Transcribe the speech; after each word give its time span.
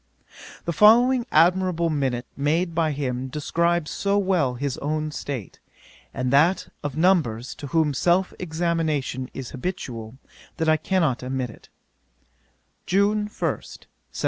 The 0.65 0.73
following 0.73 1.27
admirable 1.31 1.91
minute 1.91 2.25
made 2.35 2.73
by 2.73 2.91
him 2.91 3.27
describes 3.27 3.91
so 3.91 4.17
well 4.17 4.55
his 4.55 4.79
own 4.79 5.11
state, 5.11 5.59
and 6.11 6.33
that 6.33 6.69
of 6.81 6.97
numbers 6.97 7.53
to 7.53 7.67
whom 7.67 7.93
self 7.93 8.33
examination 8.39 9.29
is 9.35 9.51
habitual, 9.51 10.17
that 10.57 10.67
I 10.67 10.77
cannot 10.77 11.21
omit 11.21 11.51
it: 11.51 11.69
'June 12.87 13.25
1, 13.25 13.25
1770. 13.27 13.87